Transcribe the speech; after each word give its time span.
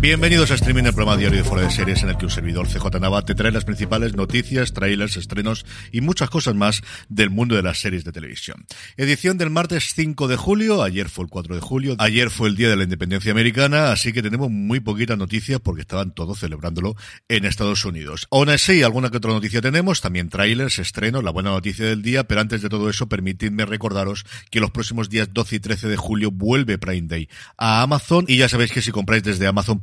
Bienvenidos 0.00 0.50
a 0.50 0.54
Streaming, 0.54 0.84
el 0.84 0.94
programa 0.94 1.18
diario 1.18 1.36
de 1.36 1.44
Fuera 1.44 1.64
de 1.64 1.70
Series 1.70 2.02
en 2.02 2.08
el 2.08 2.16
que 2.16 2.24
un 2.24 2.30
servidor 2.30 2.66
CJ 2.66 2.98
Nava 2.98 3.22
te 3.22 3.34
trae 3.34 3.52
las 3.52 3.66
principales 3.66 4.16
noticias, 4.16 4.72
trailers, 4.72 5.18
estrenos 5.18 5.66
y 5.92 6.00
muchas 6.00 6.30
cosas 6.30 6.54
más 6.54 6.80
del 7.10 7.28
mundo 7.28 7.54
de 7.54 7.62
las 7.62 7.80
series 7.80 8.02
de 8.02 8.10
televisión. 8.10 8.64
Edición 8.96 9.36
del 9.36 9.50
martes 9.50 9.92
5 9.94 10.26
de 10.26 10.36
julio, 10.36 10.82
ayer 10.82 11.10
fue 11.10 11.24
el 11.24 11.30
4 11.30 11.54
de 11.54 11.60
julio, 11.60 11.96
ayer 11.98 12.30
fue 12.30 12.48
el 12.48 12.56
Día 12.56 12.70
de 12.70 12.76
la 12.76 12.84
Independencia 12.84 13.30
Americana, 13.30 13.92
así 13.92 14.14
que 14.14 14.22
tenemos 14.22 14.50
muy 14.50 14.80
poquitas 14.80 15.18
noticias 15.18 15.60
porque 15.60 15.82
estaban 15.82 16.12
todos 16.12 16.38
celebrándolo 16.38 16.96
en 17.28 17.44
Estados 17.44 17.84
Unidos. 17.84 18.26
Aún 18.30 18.48
así, 18.48 18.82
alguna 18.82 19.10
que 19.10 19.18
otra 19.18 19.32
noticia 19.32 19.60
tenemos, 19.60 20.00
también 20.00 20.30
trailers, 20.30 20.78
estrenos, 20.78 21.22
la 21.22 21.30
buena 21.30 21.50
noticia 21.50 21.84
del 21.84 22.00
día, 22.00 22.24
pero 22.24 22.40
antes 22.40 22.62
de 22.62 22.70
todo 22.70 22.88
eso, 22.88 23.06
permitidme 23.06 23.66
recordaros 23.66 24.24
que 24.50 24.60
los 24.60 24.70
próximos 24.70 25.10
días 25.10 25.28
12 25.30 25.56
y 25.56 25.60
13 25.60 25.88
de 25.88 25.96
julio 25.98 26.30
vuelve 26.30 26.78
Prime 26.78 27.06
Day 27.06 27.28
a 27.58 27.82
Amazon 27.82 28.24
y 28.28 28.38
ya 28.38 28.48
sabéis 28.48 28.72
que 28.72 28.80
si 28.80 28.92
compráis 28.92 29.22
desde 29.24 29.46
Amazon 29.46 29.78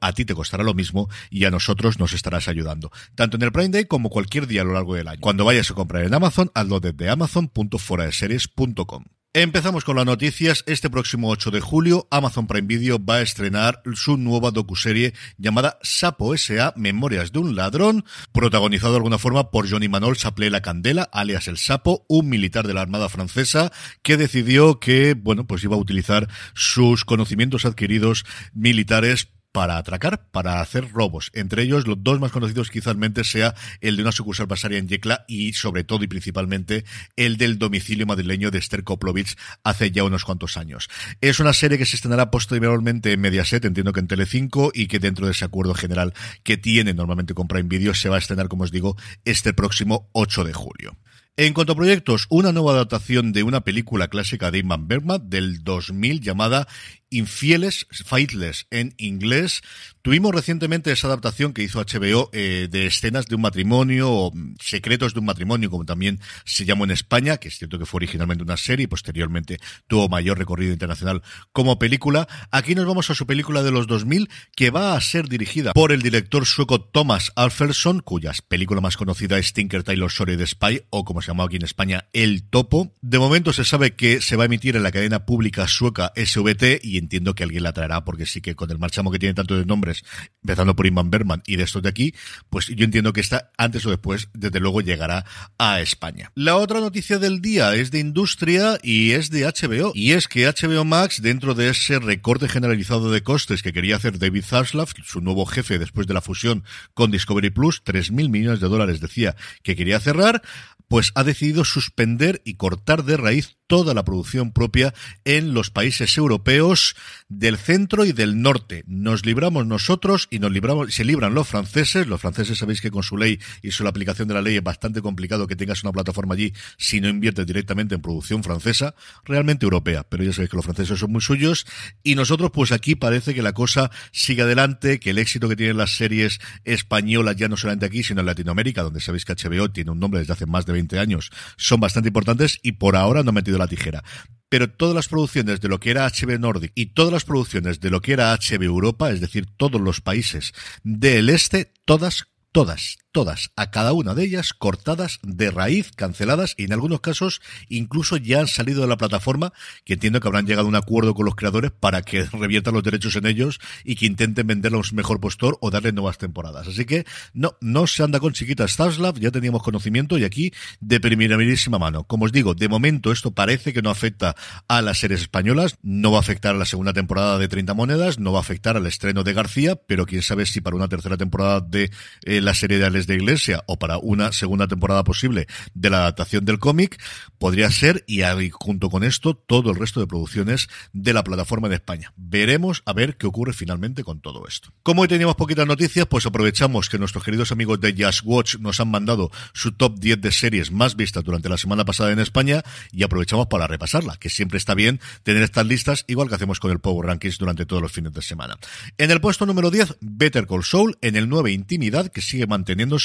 a 0.00 0.12
ti 0.12 0.24
te 0.24 0.34
costará 0.34 0.64
lo 0.64 0.74
mismo 0.74 1.08
y 1.30 1.44
a 1.44 1.50
nosotros 1.50 1.98
nos 1.98 2.12
estarás 2.12 2.48
ayudando, 2.48 2.90
tanto 3.14 3.36
en 3.36 3.42
el 3.42 3.52
Prime 3.52 3.68
Day 3.70 3.84
como 3.84 4.10
cualquier 4.10 4.46
día 4.46 4.62
a 4.62 4.64
lo 4.64 4.72
largo 4.72 4.94
del 4.94 5.08
año. 5.08 5.20
Cuando 5.20 5.44
vayas 5.44 5.70
a 5.70 5.74
comprar 5.74 6.04
en 6.04 6.14
Amazon, 6.14 6.50
hazlo 6.54 6.80
desde 6.80 7.08
amazon.fueradeseries.com. 7.08 9.04
Empezamos 9.32 9.84
con 9.84 9.94
las 9.94 10.06
noticias. 10.06 10.64
Este 10.66 10.90
próximo 10.90 11.28
8 11.30 11.52
de 11.52 11.60
julio, 11.60 12.08
Amazon 12.10 12.48
Prime 12.48 12.66
Video 12.66 12.98
va 12.98 13.18
a 13.18 13.22
estrenar 13.22 13.80
su 13.94 14.16
nueva 14.16 14.50
docuserie 14.50 15.14
llamada 15.38 15.78
Sapo 15.82 16.34
S.A. 16.34 16.72
Memorias 16.74 17.30
de 17.30 17.38
un 17.38 17.54
ladrón, 17.54 18.04
protagonizado 18.32 18.94
de 18.94 18.96
alguna 18.96 19.18
forma 19.18 19.52
por 19.52 19.70
Johnny 19.70 19.88
Manol 19.88 20.16
Saplé 20.16 20.50
la 20.50 20.62
Candela, 20.62 21.08
alias 21.12 21.46
el 21.46 21.58
Sapo, 21.58 22.04
un 22.08 22.28
militar 22.28 22.66
de 22.66 22.74
la 22.74 22.80
Armada 22.80 23.08
Francesa 23.08 23.70
que 24.02 24.16
decidió 24.16 24.80
que, 24.80 25.14
bueno, 25.14 25.46
pues 25.46 25.62
iba 25.62 25.76
a 25.76 25.80
utilizar 25.80 26.26
sus 26.52 27.04
conocimientos 27.04 27.64
adquiridos 27.64 28.24
militares 28.52 29.28
para 29.52 29.78
atracar, 29.78 30.28
para 30.30 30.60
hacer 30.60 30.90
robos. 30.92 31.30
Entre 31.34 31.62
ellos, 31.62 31.86
los 31.86 32.02
dos 32.02 32.20
más 32.20 32.32
conocidos 32.32 32.70
quizás 32.70 32.96
sea 33.24 33.54
el 33.80 33.96
de 33.96 34.02
una 34.02 34.12
sucursal 34.12 34.46
basaria 34.46 34.78
en 34.78 34.88
Yecla 34.88 35.24
y 35.26 35.52
sobre 35.52 35.84
todo 35.84 36.04
y 36.04 36.06
principalmente 36.06 36.84
el 37.16 37.36
del 37.36 37.58
domicilio 37.58 38.06
madrileño 38.06 38.50
de 38.50 38.58
Esther 38.58 38.84
Koplovich 38.84 39.36
hace 39.64 39.90
ya 39.90 40.04
unos 40.04 40.24
cuantos 40.24 40.56
años. 40.56 40.88
Es 41.20 41.40
una 41.40 41.52
serie 41.52 41.78
que 41.78 41.86
se 41.86 41.96
estrenará 41.96 42.30
posteriormente 42.30 43.12
en 43.12 43.20
Mediaset, 43.20 43.64
entiendo 43.64 43.92
que 43.92 44.00
en 44.00 44.08
Telecinco 44.08 44.70
y 44.74 44.86
que 44.86 44.98
dentro 44.98 45.26
de 45.26 45.32
ese 45.32 45.44
acuerdo 45.44 45.74
general 45.74 46.14
que 46.42 46.56
tiene 46.56 46.94
normalmente 46.94 47.34
con 47.34 47.48
Prime 47.48 47.68
Video 47.68 47.94
se 47.94 48.08
va 48.08 48.16
a 48.16 48.20
estrenar, 48.20 48.48
como 48.48 48.64
os 48.64 48.70
digo, 48.70 48.96
este 49.24 49.52
próximo 49.52 50.08
8 50.12 50.44
de 50.44 50.52
julio. 50.52 50.96
En 51.42 51.54
cuanto 51.54 51.72
a 51.72 51.76
proyectos, 51.76 52.26
una 52.28 52.52
nueva 52.52 52.72
adaptación 52.72 53.32
de 53.32 53.42
una 53.42 53.62
película 53.62 54.08
clásica 54.08 54.50
de 54.50 54.58
Ingmar 54.58 54.80
Bergman 54.82 55.30
del 55.30 55.64
2000 55.64 56.20
llamada 56.20 56.68
Infieles, 57.10 57.86
Fightless 57.90 58.66
en 58.70 58.94
inglés. 58.96 59.62
Tuvimos 60.02 60.34
recientemente 60.34 60.92
esa 60.92 61.08
adaptación 61.08 61.52
que 61.52 61.62
hizo 61.62 61.80
HBO 61.80 62.30
eh, 62.32 62.68
de 62.70 62.86
escenas 62.86 63.26
de 63.26 63.34
un 63.34 63.42
matrimonio 63.42 64.10
o 64.10 64.32
mm, 64.32 64.54
secretos 64.60 65.12
de 65.12 65.20
un 65.20 65.26
matrimonio, 65.26 65.70
como 65.70 65.84
también 65.84 66.20
se 66.44 66.64
llamó 66.64 66.84
en 66.84 66.92
España, 66.92 67.38
que 67.38 67.48
es 67.48 67.58
cierto 67.58 67.78
que 67.78 67.86
fue 67.86 67.98
originalmente 67.98 68.44
una 68.44 68.56
serie 68.56 68.84
y 68.84 68.86
posteriormente 68.86 69.58
tuvo 69.88 70.08
mayor 70.08 70.38
recorrido 70.38 70.72
internacional 70.72 71.22
como 71.52 71.78
película. 71.78 72.28
Aquí 72.50 72.74
nos 72.74 72.86
vamos 72.86 73.10
a 73.10 73.14
su 73.14 73.26
película 73.26 73.62
de 73.62 73.72
los 73.72 73.86
2000 73.88 74.30
que 74.54 74.70
va 74.70 74.94
a 74.94 75.00
ser 75.00 75.28
dirigida 75.28 75.72
por 75.72 75.92
el 75.92 76.02
director 76.02 76.46
sueco 76.46 76.80
Thomas 76.80 77.32
Alferson, 77.34 78.00
cuya 78.00 78.32
película 78.48 78.80
más 78.80 78.96
conocida 78.96 79.38
es 79.38 79.52
Tinker 79.52 79.82
Taylor 79.82 80.10
Story 80.10 80.36
de 80.36 80.46
Spy 80.46 80.82
o 80.90 81.04
como 81.04 81.22
se 81.22 81.29
llama 81.30 81.44
aquí 81.44 81.56
en 81.56 81.64
España 81.64 82.06
El 82.12 82.42
Topo. 82.42 82.92
De 83.02 83.18
momento 83.18 83.52
se 83.52 83.64
sabe 83.64 83.94
que 83.94 84.20
se 84.20 84.36
va 84.36 84.44
a 84.44 84.46
emitir 84.46 84.74
en 84.74 84.82
la 84.82 84.90
cadena 84.90 85.26
pública 85.26 85.68
sueca 85.68 86.12
SVT 86.16 86.80
y 86.82 86.98
entiendo 86.98 87.34
que 87.34 87.44
alguien 87.44 87.62
la 87.62 87.72
traerá 87.72 88.04
porque 88.04 88.26
sí 88.26 88.40
que 88.40 88.56
con 88.56 88.70
el 88.70 88.78
marchamo 88.78 89.12
que 89.12 89.18
tiene 89.18 89.34
tanto 89.34 89.56
de 89.56 89.64
nombres, 89.64 90.02
empezando 90.42 90.74
por 90.74 90.86
Inman 90.86 91.10
Berman 91.10 91.42
y 91.46 91.56
de 91.56 91.62
estos 91.62 91.82
de 91.82 91.88
aquí, 91.88 92.14
pues 92.48 92.66
yo 92.66 92.84
entiendo 92.84 93.12
que 93.12 93.20
esta 93.20 93.50
antes 93.56 93.86
o 93.86 93.90
después, 93.90 94.28
desde 94.34 94.58
luego, 94.58 94.80
llegará 94.80 95.24
a 95.58 95.80
España. 95.80 96.32
La 96.34 96.56
otra 96.56 96.80
noticia 96.80 97.18
del 97.18 97.40
día 97.40 97.74
es 97.74 97.90
de 97.90 98.00
industria 98.00 98.78
y 98.82 99.12
es 99.12 99.30
de 99.30 99.44
HBO. 99.44 99.92
Y 99.94 100.12
es 100.12 100.26
que 100.26 100.46
HBO 100.46 100.84
Max, 100.84 101.22
dentro 101.22 101.54
de 101.54 101.68
ese 101.68 101.98
recorte 101.98 102.48
generalizado 102.48 103.10
de 103.10 103.22
costes 103.22 103.62
que 103.62 103.72
quería 103.72 103.96
hacer 103.96 104.18
David 104.18 104.44
Zaslav, 104.44 104.88
su 105.04 105.20
nuevo 105.20 105.46
jefe 105.46 105.78
después 105.78 106.06
de 106.06 106.14
la 106.14 106.20
fusión 106.20 106.64
con 106.94 107.10
Discovery 107.10 107.50
Plus, 107.50 107.84
3.000 107.84 108.30
millones 108.30 108.60
de 108.60 108.68
dólares 108.68 109.00
decía 109.00 109.36
que 109.62 109.76
quería 109.76 110.00
cerrar, 110.00 110.42
pues 110.90 111.12
ha 111.14 111.22
decidido 111.22 111.64
suspender 111.64 112.42
y 112.44 112.54
cortar 112.54 113.04
de 113.04 113.16
raíz 113.16 113.59
toda 113.70 113.94
la 113.94 114.04
producción 114.04 114.50
propia 114.50 114.92
en 115.24 115.54
los 115.54 115.70
países 115.70 116.18
europeos 116.18 116.96
del 117.28 117.56
centro 117.56 118.04
y 118.04 118.10
del 118.10 118.42
norte. 118.42 118.82
Nos 118.88 119.24
libramos 119.24 119.64
nosotros 119.64 120.26
y 120.28 120.40
nos 120.40 120.50
libramos, 120.50 120.92
se 120.92 121.04
libran 121.04 121.34
los 121.34 121.46
franceses. 121.46 122.08
Los 122.08 122.20
franceses 122.20 122.58
sabéis 122.58 122.80
que 122.80 122.90
con 122.90 123.04
su 123.04 123.16
ley 123.16 123.38
y 123.62 123.70
su 123.70 123.86
aplicación 123.86 124.26
de 124.26 124.34
la 124.34 124.42
ley 124.42 124.56
es 124.56 124.62
bastante 124.64 125.00
complicado 125.00 125.46
que 125.46 125.54
tengas 125.54 125.84
una 125.84 125.92
plataforma 125.92 126.34
allí 126.34 126.52
si 126.78 127.00
no 127.00 127.08
inviertes 127.08 127.46
directamente 127.46 127.94
en 127.94 128.02
producción 128.02 128.42
francesa, 128.42 128.96
realmente 129.24 129.66
europea. 129.66 130.02
Pero 130.02 130.24
ya 130.24 130.32
sabéis 130.32 130.50
que 130.50 130.56
los 130.56 130.64
franceses 130.64 130.98
son 130.98 131.12
muy 131.12 131.20
suyos. 131.20 131.64
Y 132.02 132.16
nosotros, 132.16 132.50
pues 132.52 132.72
aquí 132.72 132.96
parece 132.96 133.34
que 133.34 133.42
la 133.42 133.52
cosa 133.52 133.92
sigue 134.10 134.42
adelante, 134.42 134.98
que 134.98 135.10
el 135.10 135.18
éxito 135.18 135.48
que 135.48 135.54
tienen 135.54 135.76
las 135.76 135.96
series 135.96 136.40
españolas, 136.64 137.36
ya 137.36 137.46
no 137.46 137.56
solamente 137.56 137.86
aquí, 137.86 138.02
sino 138.02 138.18
en 138.18 138.26
Latinoamérica, 138.26 138.82
donde 138.82 139.00
sabéis 139.00 139.24
que 139.24 139.34
HBO 139.34 139.70
tiene 139.70 139.92
un 139.92 140.00
nombre 140.00 140.18
desde 140.18 140.32
hace 140.32 140.46
más 140.46 140.66
de 140.66 140.72
20 140.72 140.98
años, 140.98 141.30
son 141.56 141.78
bastante 141.78 142.08
importantes 142.08 142.58
y 142.64 142.72
por 142.72 142.96
ahora 142.96 143.22
no 143.22 143.28
han 143.28 143.36
metido 143.36 143.59
la 143.60 143.68
tijera. 143.68 144.02
Pero 144.48 144.68
todas 144.68 144.96
las 144.96 145.06
producciones 145.06 145.60
de 145.60 145.68
lo 145.68 145.78
que 145.78 145.90
era 145.90 146.08
HB 146.08 146.40
Nordic 146.40 146.72
y 146.74 146.86
todas 146.86 147.12
las 147.12 147.24
producciones 147.24 147.78
de 147.78 147.90
lo 147.90 148.00
que 148.00 148.12
era 148.12 148.36
HB 148.36 148.62
Europa, 148.62 149.10
es 149.10 149.20
decir, 149.20 149.46
todos 149.56 149.80
los 149.80 150.00
países 150.00 150.52
del 150.82 151.30
este, 151.30 151.72
todas, 151.84 152.26
todas, 152.50 152.98
todas, 153.12 153.50
a 153.56 153.70
cada 153.70 153.92
una 153.92 154.14
de 154.14 154.24
ellas 154.24 154.52
cortadas 154.52 155.18
de 155.22 155.50
raíz, 155.50 155.90
canceladas 155.92 156.54
y 156.56 156.64
en 156.64 156.72
algunos 156.72 157.00
casos 157.00 157.40
incluso 157.68 158.16
ya 158.16 158.40
han 158.40 158.46
salido 158.46 158.82
de 158.82 158.88
la 158.88 158.96
plataforma, 158.96 159.52
que 159.84 159.94
entiendo 159.94 160.20
que 160.20 160.28
habrán 160.28 160.46
llegado 160.46 160.66
a 160.66 160.68
un 160.68 160.76
acuerdo 160.76 161.14
con 161.14 161.26
los 161.26 161.34
creadores 161.34 161.70
para 161.70 162.02
que 162.02 162.24
reviertan 162.32 162.74
los 162.74 162.82
derechos 162.82 163.16
en 163.16 163.26
ellos 163.26 163.60
y 163.84 163.96
que 163.96 164.06
intenten 164.06 164.46
venderlos 164.46 164.92
mejor 164.92 165.20
postor 165.20 165.58
o 165.60 165.70
darle 165.70 165.92
nuevas 165.92 166.18
temporadas. 166.18 166.68
Así 166.68 166.84
que 166.84 167.04
no, 167.34 167.56
no 167.60 167.86
se 167.86 168.02
anda 168.02 168.20
con 168.20 168.32
chiquitas 168.32 168.72
Staslav, 168.72 169.18
ya 169.18 169.30
teníamos 169.30 169.62
conocimiento 169.62 170.18
y 170.18 170.24
aquí 170.24 170.52
de 170.80 171.00
primerísima 171.00 171.78
mano. 171.78 172.04
Como 172.04 172.24
os 172.26 172.32
digo, 172.32 172.54
de 172.54 172.68
momento 172.68 173.12
esto 173.12 173.32
parece 173.32 173.72
que 173.72 173.82
no 173.82 173.90
afecta 173.90 174.36
a 174.68 174.82
las 174.82 174.98
series 174.98 175.22
españolas, 175.22 175.76
no 175.82 176.12
va 176.12 176.18
a 176.18 176.20
afectar 176.20 176.54
a 176.54 176.58
la 176.58 176.64
segunda 176.64 176.92
temporada 176.92 177.38
de 177.38 177.48
30 177.48 177.74
monedas, 177.74 178.18
no 178.18 178.32
va 178.32 178.38
a 178.38 178.42
afectar 178.42 178.76
al 178.76 178.86
estreno 178.86 179.24
de 179.24 179.32
García, 179.32 179.76
pero 179.76 180.06
quién 180.06 180.22
sabe 180.22 180.46
si 180.46 180.60
para 180.60 180.76
una 180.76 180.88
tercera 180.88 181.16
temporada 181.16 181.60
de 181.60 181.90
eh, 182.24 182.40
la 182.40 182.54
serie 182.54 182.78
de 182.78 182.86
de 183.06 183.14
iglesia 183.14 183.62
o 183.66 183.78
para 183.78 183.98
una 183.98 184.32
segunda 184.32 184.68
temporada 184.68 185.04
posible 185.04 185.46
de 185.74 185.90
la 185.90 185.98
adaptación 185.98 186.44
del 186.44 186.58
cómic, 186.58 187.02
podría 187.38 187.70
ser, 187.70 188.04
y 188.06 188.20
junto 188.50 188.90
con 188.90 189.04
esto, 189.04 189.34
todo 189.34 189.70
el 189.70 189.76
resto 189.76 190.00
de 190.00 190.06
producciones 190.06 190.68
de 190.92 191.12
la 191.12 191.24
plataforma 191.24 191.66
en 191.68 191.74
España. 191.74 192.12
Veremos 192.16 192.82
a 192.86 192.92
ver 192.92 193.16
qué 193.16 193.26
ocurre 193.26 193.52
finalmente 193.52 194.04
con 194.04 194.20
todo 194.20 194.46
esto. 194.46 194.72
Como 194.82 195.02
hoy 195.02 195.08
teníamos 195.08 195.36
poquitas 195.36 195.66
noticias, 195.66 196.06
pues 196.06 196.26
aprovechamos 196.26 196.88
que 196.88 196.98
nuestros 196.98 197.24
queridos 197.24 197.52
amigos 197.52 197.80
de 197.80 197.94
Just 197.98 198.22
Watch 198.24 198.56
nos 198.56 198.80
han 198.80 198.90
mandado 198.90 199.30
su 199.52 199.72
top 199.72 199.98
10 199.98 200.20
de 200.20 200.32
series 200.32 200.70
más 200.70 200.96
vistas 200.96 201.24
durante 201.24 201.48
la 201.48 201.56
semana 201.56 201.84
pasada 201.84 202.12
en 202.12 202.18
España 202.18 202.62
y 202.92 203.02
aprovechamos 203.02 203.46
para 203.46 203.66
repasarla, 203.66 204.16
que 204.16 204.30
siempre 204.30 204.58
está 204.58 204.74
bien 204.74 205.00
tener 205.22 205.42
estas 205.42 205.66
listas, 205.66 206.04
igual 206.08 206.28
que 206.28 206.34
hacemos 206.34 206.60
con 206.60 206.70
el 206.70 206.78
Power 206.80 207.06
Rankings 207.06 207.38
durante 207.38 207.66
todos 207.66 207.82
los 207.82 207.92
fines 207.92 208.12
de 208.12 208.22
semana. 208.22 208.58
En 208.98 209.10
el 209.10 209.20
puesto 209.20 209.46
número 209.46 209.70
10, 209.70 209.96
Better 210.00 210.46
Call 210.46 210.64
Saul, 210.64 210.98
en 211.00 211.16
el 211.16 211.28
9, 211.28 211.52
Intimidad, 211.52 212.08
que 212.08 212.20
sigue 212.20 212.46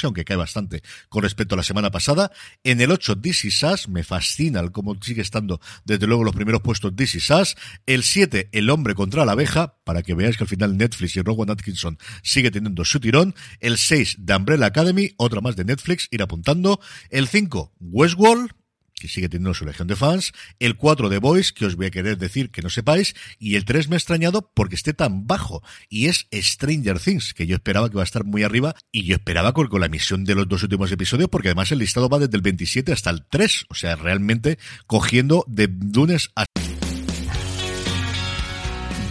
aunque 0.07 0.25
cae 0.25 0.37
bastante 0.37 0.81
con 1.09 1.23
respecto 1.23 1.55
a 1.55 1.57
la 1.57 1.63
semana 1.63 1.91
pasada. 1.91 2.31
En 2.63 2.81
el 2.81 2.91
8, 2.91 3.19
This 3.19 3.45
Is 3.45 3.63
Us, 3.63 3.87
me 3.89 4.03
fascina 4.03 4.59
el 4.59 4.71
cómo 4.71 4.95
sigue 5.01 5.21
estando 5.21 5.59
desde 5.83 6.07
luego 6.07 6.23
los 6.23 6.35
primeros 6.35 6.61
puestos 6.61 6.93
Is 6.97 7.29
Us. 7.29 7.55
El 7.85 8.03
7, 8.03 8.49
El 8.51 8.69
hombre 8.69 8.95
contra 8.95 9.25
la 9.25 9.33
abeja, 9.33 9.75
para 9.83 10.01
que 10.03 10.13
veáis 10.13 10.37
que 10.37 10.43
al 10.43 10.49
final 10.49 10.77
Netflix 10.77 11.15
y 11.15 11.21
Rowan 11.21 11.49
Atkinson 11.49 11.97
sigue 12.23 12.51
teniendo 12.51 12.85
su 12.85 12.99
tirón. 12.99 13.35
El 13.59 13.77
6, 13.77 14.17
The 14.25 14.35
Umbrella 14.35 14.67
Academy, 14.67 15.11
otra 15.17 15.41
más 15.41 15.55
de 15.55 15.65
Netflix, 15.65 16.07
ir 16.11 16.21
apuntando. 16.21 16.79
El 17.09 17.27
5, 17.27 17.73
Westworld, 17.79 18.51
que 18.99 19.07
sigue 19.07 19.29
teniendo 19.29 19.53
su 19.53 19.65
legión 19.65 19.87
de 19.87 19.95
fans, 19.95 20.31
el 20.59 20.75
4 20.75 21.09
de 21.09 21.19
Boys, 21.19 21.53
que 21.53 21.65
os 21.65 21.75
voy 21.75 21.87
a 21.87 21.91
querer 21.91 22.17
decir 22.17 22.49
que 22.51 22.61
no 22.61 22.69
sepáis, 22.69 23.15
y 23.39 23.55
el 23.55 23.65
3 23.65 23.89
me 23.89 23.95
ha 23.95 23.97
extrañado 23.97 24.51
porque 24.53 24.75
esté 24.75 24.93
tan 24.93 25.27
bajo, 25.27 25.61
y 25.89 26.07
es 26.07 26.27
Stranger 26.33 26.99
Things, 26.99 27.33
que 27.33 27.47
yo 27.47 27.55
esperaba 27.55 27.89
que 27.89 27.95
va 27.95 28.03
a 28.03 28.05
estar 28.05 28.23
muy 28.23 28.43
arriba, 28.43 28.75
y 28.91 29.03
yo 29.03 29.15
esperaba 29.15 29.53
con, 29.53 29.67
con 29.67 29.79
la 29.79 29.87
emisión 29.87 30.23
de 30.23 30.35
los 30.35 30.47
dos 30.47 30.63
últimos 30.63 30.91
episodios, 30.91 31.29
porque 31.29 31.49
además 31.49 31.71
el 31.71 31.79
listado 31.79 32.09
va 32.09 32.19
desde 32.19 32.37
el 32.37 32.41
27 32.41 32.91
hasta 32.91 33.09
el 33.09 33.25
3, 33.29 33.65
o 33.69 33.75
sea, 33.75 33.95
realmente 33.95 34.57
cogiendo 34.87 35.45
de 35.47 35.67
lunes 35.67 36.31
a... 36.35 36.45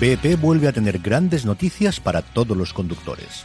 BP 0.01 0.41
vuelve 0.41 0.69
a 0.69 0.73
tener 0.73 0.99
grandes 0.99 1.45
noticias 1.45 2.01
para 2.01 2.21
todos 2.21 2.57
los 2.57 2.73
conductores. 2.73 3.45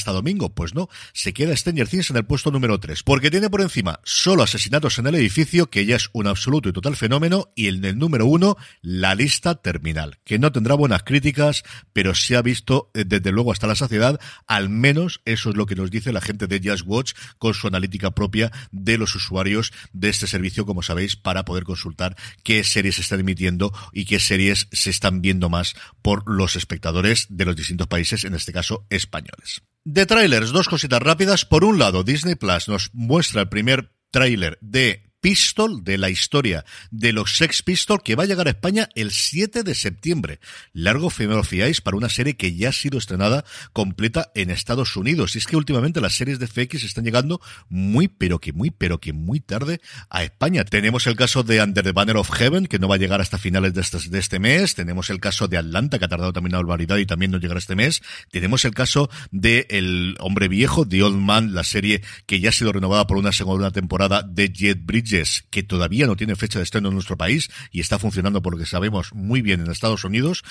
hasta 0.00 0.12
domingo. 0.12 0.54
Pues 0.54 0.74
no, 0.74 0.88
se 1.12 1.32
queda 1.32 1.56
Stranger 1.56 1.88
Things 1.88 2.10
en 2.10 2.16
el 2.16 2.24
puesto 2.24 2.50
número 2.50 2.80
3, 2.80 3.02
porque 3.02 3.30
tiene 3.30 3.50
por 3.50 3.60
encima 3.60 4.00
solo 4.04 4.42
asesinatos 4.42 4.98
en 4.98 5.06
el 5.06 5.14
edificio, 5.14 5.70
que 5.70 5.86
ya 5.86 5.96
es 5.96 6.10
un 6.12 6.26
absoluto 6.26 6.68
y 6.68 6.72
total 6.72 6.96
fenómeno, 6.96 7.52
y 7.54 7.68
en 7.68 7.84
el 7.84 7.98
número 7.98 8.26
1, 8.26 8.56
la 8.82 9.14
lista 9.14 9.54
terminal, 9.54 10.18
que 10.24 10.38
no 10.38 10.52
tendrá 10.52 10.74
buenas 10.74 11.02
críticas, 11.02 11.62
pero 11.92 12.14
se 12.14 12.36
ha 12.36 12.42
visto 12.42 12.90
eh, 12.94 13.04
desde 13.06 13.32
luego 13.32 13.52
hasta 13.52 13.66
la 13.66 13.74
saciedad, 13.74 14.18
al 14.46 14.68
menos 14.68 15.20
eso 15.24 15.50
es 15.50 15.56
lo 15.56 15.66
que 15.66 15.76
nos 15.76 15.90
dice 15.90 16.12
la 16.12 16.20
gente 16.20 16.46
de 16.46 16.60
Just 16.62 16.84
Watch 16.86 17.12
con 17.38 17.54
su 17.54 17.66
analítica 17.66 18.10
propia 18.10 18.50
de 18.72 18.98
los 18.98 19.14
usuarios 19.14 19.72
de 19.92 20.08
este 20.08 20.26
servicio, 20.26 20.66
como 20.66 20.82
sabéis, 20.82 21.16
para 21.16 21.44
poder 21.44 21.64
consultar 21.64 22.16
qué 22.42 22.64
series 22.64 22.96
se 22.96 23.02
están 23.02 23.20
emitiendo 23.20 23.72
y 23.92 24.06
qué 24.06 24.18
series 24.18 24.68
se 24.72 24.90
están 24.90 25.20
viendo 25.22 25.48
más 25.48 25.74
por 26.02 26.28
los 26.28 26.56
espectadores 26.56 27.26
de 27.28 27.44
los 27.44 27.56
distintos 27.56 27.86
países, 27.86 28.24
en 28.24 28.34
este 28.34 28.52
caso 28.52 28.86
españoles. 28.90 29.62
De 29.84 30.04
trailers, 30.04 30.50
dos 30.50 30.68
cositas 30.68 31.00
rápidas. 31.00 31.44
Por 31.44 31.64
un 31.64 31.78
lado, 31.78 32.04
Disney 32.04 32.34
Plus 32.34 32.68
nos 32.68 32.90
muestra 32.92 33.42
el 33.42 33.48
primer 33.48 33.94
tráiler 34.10 34.58
de 34.60 35.09
Pistol, 35.20 35.84
de 35.84 35.98
la 35.98 36.10
historia 36.10 36.64
de 36.90 37.12
los 37.12 37.36
Sex 37.36 37.62
Pistols, 37.62 38.02
que 38.02 38.16
va 38.16 38.24
a 38.24 38.26
llegar 38.26 38.46
a 38.46 38.50
España 38.50 38.88
el 38.94 39.10
7 39.10 39.62
de 39.62 39.74
septiembre. 39.74 40.40
Largo 40.72 41.10
me 41.18 41.44
fiáis 41.44 41.80
para 41.80 41.96
una 41.96 42.08
serie 42.08 42.36
que 42.36 42.54
ya 42.54 42.70
ha 42.70 42.72
sido 42.72 42.98
estrenada 42.98 43.44
completa 43.72 44.30
en 44.34 44.50
Estados 44.50 44.96
Unidos. 44.96 45.34
Y 45.34 45.38
es 45.38 45.46
que 45.46 45.56
últimamente 45.56 46.00
las 46.00 46.14
series 46.14 46.38
de 46.38 46.46
FX 46.46 46.84
están 46.84 47.04
llegando 47.04 47.40
muy, 47.68 48.08
pero 48.08 48.38
que 48.38 48.52
muy, 48.52 48.70
pero 48.70 48.98
que 48.98 49.12
muy 49.12 49.40
tarde 49.40 49.80
a 50.08 50.24
España. 50.24 50.64
Tenemos 50.64 51.06
el 51.06 51.16
caso 51.16 51.42
de 51.42 51.62
Under 51.62 51.84
the 51.84 51.92
Banner 51.92 52.16
of 52.16 52.30
Heaven, 52.30 52.66
que 52.66 52.78
no 52.78 52.88
va 52.88 52.94
a 52.94 52.98
llegar 52.98 53.20
hasta 53.20 53.38
finales 53.38 53.74
de 53.74 53.82
este, 53.82 53.98
de 54.08 54.18
este 54.18 54.38
mes. 54.38 54.74
Tenemos 54.74 55.10
el 55.10 55.20
caso 55.20 55.48
de 55.48 55.58
Atlanta, 55.58 55.98
que 55.98 56.06
ha 56.06 56.08
tardado 56.08 56.32
también 56.32 56.54
una 56.54 56.62
barbaridad 56.62 56.96
y 56.96 57.06
también 57.06 57.30
no 57.30 57.38
llegará 57.38 57.58
este 57.58 57.76
mes. 57.76 58.02
Tenemos 58.30 58.64
el 58.64 58.72
caso 58.72 59.10
de 59.30 59.66
El 59.68 60.16
Hombre 60.20 60.48
Viejo, 60.48 60.88
The 60.88 61.02
Old 61.02 61.18
Man, 61.18 61.54
la 61.54 61.64
serie 61.64 62.02
que 62.26 62.40
ya 62.40 62.48
ha 62.48 62.52
sido 62.52 62.72
renovada 62.72 63.06
por 63.06 63.18
una 63.18 63.32
segunda 63.32 63.70
temporada 63.70 64.22
de 64.22 64.48
Jet 64.48 64.78
Bridge 64.84 65.09
que 65.50 65.62
todavía 65.62 66.06
no 66.06 66.16
tiene 66.16 66.36
fecha 66.36 66.58
de 66.58 66.64
estreno 66.64 66.88
en 66.88 66.94
nuestro 66.94 67.16
país 67.16 67.50
y 67.70 67.80
está 67.80 67.98
funcionando 67.98 68.42
porque 68.42 68.66
sabemos 68.66 69.12
muy 69.14 69.42
bien 69.42 69.60
en 69.60 69.70
Estados 69.70 70.04
Unidos. 70.04 70.42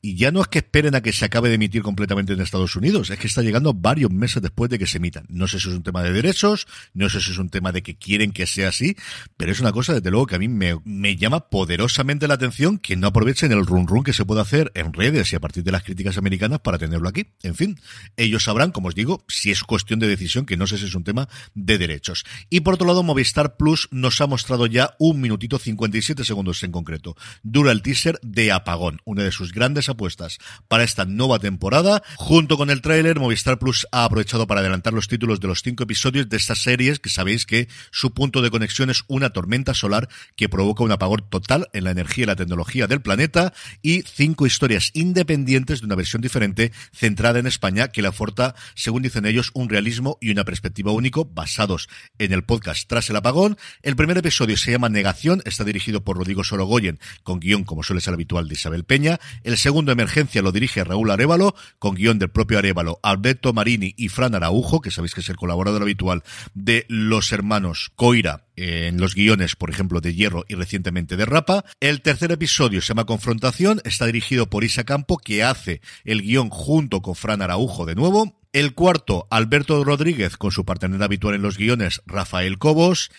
Y 0.00 0.16
ya 0.16 0.30
no 0.30 0.40
es 0.40 0.48
que 0.48 0.58
esperen 0.58 0.94
a 0.94 1.00
que 1.00 1.12
se 1.12 1.24
acabe 1.24 1.48
de 1.48 1.56
emitir 1.56 1.82
completamente 1.82 2.32
en 2.32 2.40
Estados 2.40 2.76
Unidos, 2.76 3.10
es 3.10 3.18
que 3.18 3.26
está 3.26 3.42
llegando 3.42 3.74
varios 3.74 4.10
meses 4.10 4.42
después 4.42 4.70
de 4.70 4.78
que 4.78 4.86
se 4.86 4.98
emita. 4.98 5.24
No 5.28 5.46
sé 5.48 5.58
si 5.60 5.68
es 5.68 5.74
un 5.74 5.82
tema 5.82 6.02
de 6.02 6.12
derechos, 6.12 6.66
no 6.94 7.08
sé 7.08 7.20
si 7.20 7.32
es 7.32 7.38
un 7.38 7.50
tema 7.50 7.72
de 7.72 7.82
que 7.82 7.96
quieren 7.96 8.32
que 8.32 8.46
sea 8.46 8.68
así, 8.68 8.96
pero 9.36 9.52
es 9.52 9.60
una 9.60 9.72
cosa, 9.72 9.94
desde 9.94 10.10
luego, 10.10 10.26
que 10.26 10.36
a 10.36 10.38
mí 10.38 10.48
me, 10.48 10.76
me 10.84 11.16
llama 11.16 11.48
poderosamente 11.48 12.28
la 12.28 12.34
atención 12.34 12.78
que 12.78 12.96
no 12.96 13.08
aprovechen 13.08 13.52
el 13.52 13.66
run 13.66 13.86
run 13.86 14.04
que 14.04 14.12
se 14.12 14.24
puede 14.24 14.40
hacer 14.40 14.70
en 14.74 14.92
redes 14.92 15.32
y 15.32 15.36
a 15.36 15.40
partir 15.40 15.64
de 15.64 15.72
las 15.72 15.82
críticas 15.82 16.18
americanas 16.18 16.60
para 16.60 16.78
tenerlo 16.78 17.08
aquí. 17.08 17.26
En 17.42 17.54
fin, 17.54 17.80
ellos 18.16 18.44
sabrán, 18.44 18.72
como 18.72 18.88
os 18.88 18.94
digo, 18.94 19.24
si 19.28 19.50
es 19.50 19.62
cuestión 19.62 19.98
de 20.00 20.08
decisión, 20.08 20.46
que 20.46 20.56
no 20.56 20.66
sé 20.66 20.78
si 20.78 20.86
es 20.86 20.94
un 20.94 21.04
tema 21.04 21.28
de 21.54 21.78
derechos. 21.78 22.24
Y 22.50 22.60
por 22.60 22.74
otro 22.74 22.86
lado, 22.86 23.02
Movistar 23.02 23.56
Plus 23.56 23.88
nos 24.00 24.20
ha 24.20 24.26
mostrado 24.26 24.66
ya 24.66 24.94
un 24.98 25.20
minutito 25.20 25.58
57 25.58 26.24
segundos 26.24 26.62
en 26.62 26.72
concreto. 26.72 27.16
Dura 27.42 27.72
el 27.72 27.82
teaser 27.82 28.18
de 28.22 28.52
Apagón, 28.52 29.00
una 29.04 29.22
de 29.22 29.32
sus 29.32 29.52
grandes 29.52 29.88
apuestas 29.88 30.38
para 30.68 30.84
esta 30.84 31.04
nueva 31.04 31.38
temporada. 31.38 32.02
Junto 32.16 32.56
con 32.56 32.70
el 32.70 32.80
tráiler, 32.80 33.18
Movistar 33.18 33.58
Plus 33.58 33.86
ha 33.92 34.04
aprovechado 34.04 34.46
para 34.46 34.60
adelantar 34.60 34.92
los 34.92 35.08
títulos 35.08 35.40
de 35.40 35.48
los 35.48 35.62
cinco 35.62 35.84
episodios 35.84 36.28
de 36.28 36.36
estas 36.36 36.62
series 36.62 36.98
que 36.98 37.10
sabéis 37.10 37.46
que 37.46 37.68
su 37.90 38.12
punto 38.12 38.42
de 38.42 38.50
conexión 38.50 38.90
es 38.90 39.04
una 39.08 39.30
tormenta 39.30 39.74
solar 39.74 40.08
que 40.36 40.48
provoca 40.48 40.84
un 40.84 40.92
apagón 40.92 41.24
total 41.28 41.68
en 41.72 41.84
la 41.84 41.90
energía 41.90 42.24
y 42.24 42.26
la 42.26 42.36
tecnología 42.36 42.86
del 42.86 43.02
planeta 43.02 43.52
y 43.82 44.02
cinco 44.02 44.46
historias 44.46 44.90
independientes 44.94 45.80
de 45.80 45.86
una 45.86 45.94
versión 45.94 46.22
diferente 46.22 46.72
centrada 46.92 47.38
en 47.38 47.46
España 47.46 47.88
que 47.88 48.02
le 48.02 48.08
aporta, 48.08 48.54
según 48.74 49.02
dicen 49.02 49.26
ellos, 49.26 49.50
un 49.54 49.68
realismo 49.68 50.18
y 50.20 50.30
una 50.30 50.44
perspectiva 50.44 50.92
único 50.92 51.24
basados 51.24 51.88
en 52.18 52.32
el 52.32 52.44
podcast 52.44 52.88
Tras 52.88 53.10
el 53.10 53.16
apagón. 53.16 53.56
El 53.88 53.96
primer 53.96 54.18
episodio 54.18 54.58
se 54.58 54.70
llama 54.70 54.90
Negación, 54.90 55.40
está 55.46 55.64
dirigido 55.64 56.04
por 56.04 56.18
Rodrigo 56.18 56.44
Sorogoyen, 56.44 57.00
con 57.22 57.40
guion, 57.40 57.64
como 57.64 57.82
suele 57.82 58.02
ser 58.02 58.12
habitual, 58.12 58.46
de 58.46 58.52
Isabel 58.52 58.84
Peña. 58.84 59.18
El 59.44 59.56
segundo, 59.56 59.92
Emergencia, 59.92 60.42
lo 60.42 60.52
dirige 60.52 60.84
Raúl 60.84 61.10
Arevalo, 61.10 61.54
con 61.78 61.94
guion 61.94 62.18
del 62.18 62.28
propio 62.28 62.58
Arevalo, 62.58 63.00
Alberto 63.02 63.54
Marini 63.54 63.94
y 63.96 64.10
Fran 64.10 64.34
Araujo, 64.34 64.82
que 64.82 64.90
sabéis 64.90 65.14
que 65.14 65.22
es 65.22 65.28
el 65.30 65.36
colaborador 65.36 65.80
habitual 65.80 66.22
de 66.52 66.84
los 66.90 67.32
hermanos 67.32 67.90
Coira 67.96 68.44
en 68.56 69.00
los 69.00 69.14
guiones, 69.14 69.56
por 69.56 69.70
ejemplo, 69.70 70.02
de 70.02 70.14
Hierro 70.14 70.44
y 70.48 70.54
recientemente 70.54 71.16
de 71.16 71.24
Rapa. 71.24 71.64
El 71.80 72.02
tercer 72.02 72.30
episodio 72.30 72.82
se 72.82 72.88
llama 72.88 73.06
Confrontación, 73.06 73.80
está 73.84 74.04
dirigido 74.04 74.50
por 74.50 74.64
Isa 74.64 74.84
Campo, 74.84 75.16
que 75.16 75.42
hace 75.42 75.80
el 76.04 76.20
guion 76.20 76.50
junto 76.50 77.00
con 77.00 77.14
Fran 77.14 77.40
Araujo 77.40 77.86
de 77.86 77.94
nuevo. 77.94 78.38
El 78.52 78.74
cuarto, 78.74 79.28
Alberto 79.30 79.84
Rodríguez, 79.84 80.38
con 80.38 80.50
su 80.50 80.64
partener 80.64 81.02
habitual 81.02 81.34
en 81.34 81.42
los 81.42 81.58
guiones, 81.58 82.02
Rafael 82.06 82.58
Cobos. 82.58 83.10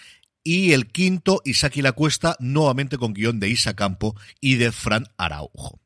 Y 0.51 0.73
el 0.73 0.87
quinto, 0.87 1.43
Isaki 1.45 1.83
La 1.83 1.91
Cuesta, 1.91 2.35
nuevamente 2.39 2.97
con 2.97 3.13
guion 3.13 3.39
de 3.39 3.49
Isa 3.49 3.75
Campo 3.75 4.15
y 4.41 4.55
de 4.55 4.71
Fran 4.71 5.05
Araujo. 5.15 5.79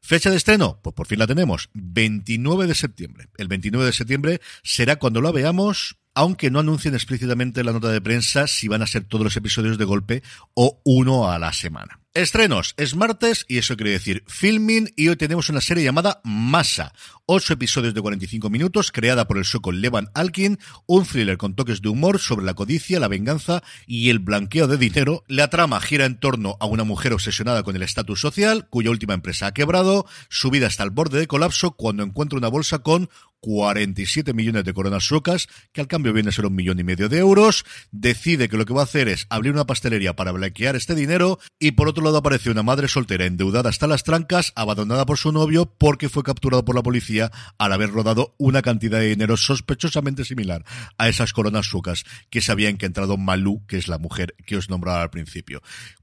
Fecha 0.00 0.28
de 0.28 0.36
estreno, 0.36 0.80
pues 0.82 0.92
por 0.92 1.06
fin 1.06 1.20
la 1.20 1.28
tenemos, 1.28 1.70
29 1.74 2.66
de 2.66 2.74
septiembre. 2.74 3.28
El 3.36 3.46
29 3.46 3.86
de 3.86 3.92
septiembre 3.92 4.40
será 4.64 4.96
cuando 4.96 5.20
la 5.20 5.30
veamos, 5.30 5.98
aunque 6.14 6.50
no 6.50 6.58
anuncien 6.58 6.94
explícitamente 6.94 7.62
la 7.62 7.70
nota 7.70 7.92
de 7.92 8.00
prensa 8.00 8.48
si 8.48 8.66
van 8.66 8.82
a 8.82 8.88
ser 8.88 9.04
todos 9.04 9.22
los 9.22 9.36
episodios 9.36 9.78
de 9.78 9.84
golpe 9.84 10.24
o 10.52 10.82
uno 10.84 11.30
a 11.30 11.38
la 11.38 11.52
semana. 11.52 12.00
Estrenos, 12.18 12.74
es 12.76 12.96
martes 12.96 13.46
y 13.46 13.58
eso 13.58 13.76
quiere 13.76 13.92
decir 13.92 14.24
filming 14.26 14.92
y 14.96 15.06
hoy 15.06 15.14
tenemos 15.14 15.50
una 15.50 15.60
serie 15.60 15.84
llamada 15.84 16.20
Masa. 16.24 16.92
Ocho 17.26 17.52
episodios 17.52 17.94
de 17.94 18.00
45 18.00 18.50
minutos 18.50 18.90
creada 18.90 19.28
por 19.28 19.38
el 19.38 19.44
sueco 19.44 19.70
Levan 19.70 20.10
Alkin, 20.14 20.58
un 20.86 21.04
thriller 21.04 21.38
con 21.38 21.54
toques 21.54 21.80
de 21.80 21.90
humor 21.90 22.18
sobre 22.18 22.44
la 22.44 22.54
codicia, 22.54 22.98
la 22.98 23.06
venganza 23.06 23.62
y 23.86 24.10
el 24.10 24.18
blanqueo 24.18 24.66
de 24.66 24.78
dinero. 24.78 25.22
La 25.28 25.48
trama 25.48 25.80
gira 25.80 26.06
en 26.06 26.18
torno 26.18 26.56
a 26.58 26.66
una 26.66 26.82
mujer 26.82 27.12
obsesionada 27.12 27.62
con 27.62 27.76
el 27.76 27.82
estatus 27.82 28.20
social, 28.20 28.66
cuya 28.68 28.90
última 28.90 29.14
empresa 29.14 29.46
ha 29.46 29.54
quebrado, 29.54 30.04
su 30.28 30.50
vida 30.50 30.66
está 30.66 30.82
al 30.82 30.90
borde 30.90 31.20
de 31.20 31.28
colapso 31.28 31.72
cuando 31.72 32.02
encuentra 32.02 32.38
una 32.38 32.48
bolsa 32.48 32.80
con 32.80 33.10
47 33.40 34.32
millones 34.32 34.64
de 34.64 34.74
coronas 34.74 35.04
suecas, 35.04 35.48
que 35.72 35.80
al 35.80 35.86
cambio 35.86 36.12
viene 36.12 36.30
a 36.30 36.32
ser 36.32 36.46
un 36.46 36.54
millón 36.54 36.80
y 36.80 36.84
medio 36.84 37.08
de 37.08 37.18
euros, 37.18 37.64
decide 37.92 38.48
que 38.48 38.56
lo 38.56 38.64
que 38.64 38.74
va 38.74 38.80
a 38.80 38.84
hacer 38.84 39.08
es 39.08 39.26
abrir 39.30 39.52
una 39.52 39.66
pastelería 39.66 40.16
para 40.16 40.32
blanquear 40.32 40.76
este 40.76 40.94
dinero 40.94 41.38
y 41.58 41.72
por 41.72 41.88
otro 41.88 42.02
aparece 42.16 42.50
una 42.50 42.62
madre 42.62 42.88
soltera 42.88 43.26
endeudada 43.26 43.68
hasta 43.68 43.86
las 43.86 44.04
trancas, 44.04 44.52
abandonada 44.56 45.04
por 45.04 45.18
su 45.18 45.30
novio 45.30 45.66
porque 45.76 46.08
fue 46.08 46.22
capturado 46.22 46.64
por 46.64 46.74
la 46.74 46.82
policía 46.82 47.30
al 47.58 47.72
haber 47.72 47.90
rodado 47.90 48.34
una 48.38 48.62
cantidad 48.62 49.00
de 49.00 49.08
dinero 49.08 49.36
sospechosamente 49.36 50.24
similar 50.24 50.64
a 50.96 51.08
esas 51.08 51.34
coronas 51.34 51.66
suecas 51.66 52.04
que 52.30 52.40
sabían 52.40 52.78
que 52.78 52.86
ha 52.86 52.88
entrado 52.88 53.18
Malú, 53.18 53.66
que 53.66 53.76
es 53.76 53.88
la 53.88 53.98
mujer 53.98 54.34
que 54.46 54.56
os 54.56 54.70
nombraba 54.70 55.02
al 55.02 55.10
principio 55.10 55.60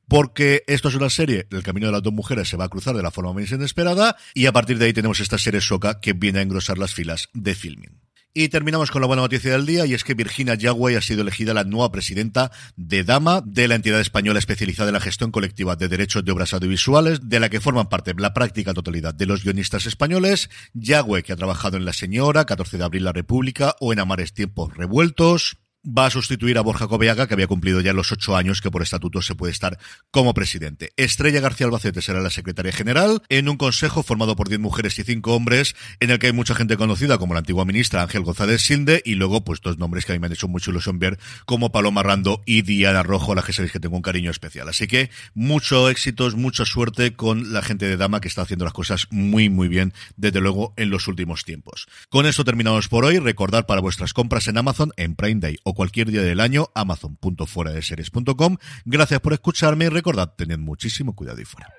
porque 0.08 0.64
esto 0.68 0.90
es 0.90 0.96
una 0.96 1.10
serie, 1.10 1.48
el 1.50 1.64
camino 1.64 1.88
de 1.88 1.94
las 1.94 2.04
dos 2.04 2.14
mujeres 2.14 2.48
se 2.48 2.58
va 2.58 2.66
a 2.66 2.70
cruzar 2.70 2.96
de 2.96 3.02
la 3.02 3.10
forma 3.10 3.34
más 3.34 3.52
inesperada 3.52 4.16
y 4.34 4.46
a 4.46 4.54
partir 4.54 4.78
de 4.78 4.86
ahí 4.86 4.94
tenemos 4.94 5.20
esta 5.20 5.40
serie 5.40 5.62
soca 5.62 6.00
que 6.00 6.14
viene 6.14 6.40
a 6.40 6.42
engrosar 6.44 6.78
las 6.78 6.94
filas 6.94 7.30
de 7.34 7.56
filming. 7.56 8.00
Y 8.38 8.50
terminamos 8.50 8.92
con 8.92 9.00
la 9.00 9.08
buena 9.08 9.22
noticia 9.22 9.54
del 9.54 9.66
día 9.66 9.86
y 9.86 9.94
es 9.94 10.04
que 10.04 10.14
Virginia 10.14 10.56
Yagüey 10.56 10.98
ha 10.98 11.02
sido 11.02 11.22
elegida 11.22 11.54
la 11.54 11.64
nueva 11.64 11.90
presidenta 11.90 12.52
de 12.76 13.06
Dama, 13.06 13.42
de 13.46 13.70
la 13.70 13.76
entidad 13.76 14.02
española 14.02 14.40
especializada 14.40 14.90
en 14.90 14.96
la 14.96 15.00
gestión 15.00 15.32
colectiva 15.32 15.78
de 15.78 15.88
derechos 15.88 16.26
de 16.26 16.34
obras 16.34 16.54
audiovisuales, 16.54 17.30
de 17.30 17.40
la 17.40 17.48
que 17.48 17.62
forman 17.62 17.88
parte 17.88 18.14
la 18.18 18.34
práctica 18.34 18.74
totalidad 18.74 19.14
de 19.14 19.26
los 19.26 19.46
guionistas 19.46 19.86
españoles. 19.86 20.50
Yagüey, 20.74 21.24
que 21.24 21.32
ha 21.32 21.38
trabajado 21.38 21.78
en 21.78 21.86
La 21.86 21.94
Señora, 21.94 22.44
14 22.44 22.78
de 22.78 22.84
abril 22.84 23.06
La 23.06 23.14
República 23.14 23.78
o 23.80 23.94
en 23.94 24.00
Amares 24.00 24.34
Tiempos 24.34 24.76
Revueltos 24.76 25.56
va 25.86 26.08
a 26.08 26.10
sustituir 26.10 26.58
a 26.58 26.62
Borja 26.62 26.88
Coveaga, 26.88 27.28
que 27.28 27.34
había 27.34 27.48
cumplido 27.48 27.82
ya 27.82 27.94
los 27.94 28.12
ocho 28.12 28.36
años 28.36 28.62
que 28.62 28.72
por 28.72 28.82
estatuto 28.82 29.22
se 29.22 29.36
puede 29.36 29.52
estar 29.52 29.78
como 30.12 30.34
presidente. 30.34 30.92
Estrella 30.98 31.40
García 31.40 31.68
Albacete 31.68 32.02
será 32.02 32.22
la 32.22 32.30
secretaria 32.30 32.72
general 32.72 33.22
en 33.30 33.50
un 33.50 33.58
consejo 33.58 34.04
formado 34.04 34.36
por 34.36 34.50
diez 34.50 34.60
mujeres 34.60 34.98
y 35.00 35.04
cinco 35.04 35.36
hombres, 35.36 35.76
en 36.00 36.10
el 36.10 36.20
que 36.20 36.28
hay 36.28 36.34
mucha 36.34 36.56
gente 36.56 36.78
conocida 36.78 37.18
como 37.18 37.34
la 37.34 37.40
antigua 37.40 37.66
ministra 37.66 38.02
Ángel 38.02 38.24
González 38.24 38.62
Silde 38.62 39.02
y 39.06 39.16
luego 39.16 39.44
pues 39.44 39.62
dos 39.62 39.78
nombres 39.78 40.06
que 40.06 40.12
a 40.12 40.16
mí 40.16 40.20
me 40.20 40.28
han 40.28 40.34
hecho 40.34 40.48
mucho 40.48 40.72
ilusión 40.72 41.00
ver 41.00 41.20
como 41.46 41.72
Paloma 41.72 42.04
Rando 42.04 42.42
y 42.46 42.62
Diana 42.64 43.04
Rojo, 43.04 43.32
a 43.32 43.36
la 43.36 43.44
que 43.44 43.54
sabéis 43.54 43.72
que 43.72 43.80
tengo 43.80 43.96
un 43.96 44.02
cariño 44.02 44.32
especial. 44.32 44.68
Así 44.70 44.88
que 44.88 45.10
mucho 45.34 45.90
éxitos, 45.90 46.36
mucha 46.36 46.66
suerte 46.66 47.16
con 47.16 47.54
la 47.54 47.62
gente 47.62 47.88
de 47.88 47.98
Dama 47.98 48.22
que 48.22 48.28
está 48.28 48.42
haciendo 48.42 48.66
las 48.66 48.74
cosas 48.74 49.08
muy 49.12 49.50
muy 49.50 49.68
bien 49.68 49.94
desde 50.18 50.42
luego 50.42 50.74
en 50.78 50.90
los 50.90 51.08
últimos 51.08 51.44
tiempos. 51.44 51.88
Con 52.10 52.26
eso 52.26 52.44
terminamos 52.44 52.88
por 52.88 53.06
hoy. 53.06 53.20
Recordar 53.20 53.66
para 53.66 53.82
vuestras 53.82 54.14
compras 54.14 54.48
en 54.48 54.58
Amazon 54.58 54.92
en 54.98 55.16
Prime 55.16 55.40
Day 55.40 55.58
cualquier 55.76 56.10
día 56.10 56.24
del 56.24 56.40
año, 56.40 56.70
amazon.fueradeseries.com. 56.74 58.58
Gracias 58.86 59.20
por 59.20 59.34
escucharme 59.34 59.86
y 59.86 59.90
recordad, 59.90 60.34
tened 60.36 60.58
muchísimo 60.58 61.14
cuidado 61.14 61.40
y 61.42 61.46
fuera. 61.46 61.72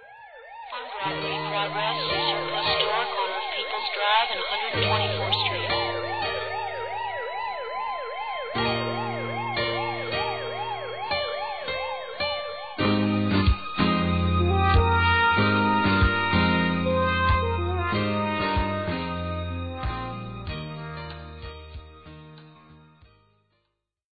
Broadway, 1.06 1.38
progress, 1.50 1.98
Circus, 2.06 2.68
Store, 2.78 3.06
corner 3.16 3.36
of 3.36 3.46
People's 3.56 3.88
Drive 3.96 4.30
and 4.30 4.42
124th 4.46 5.02
Street. 5.02 5.15